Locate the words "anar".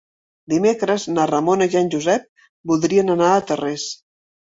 3.19-3.33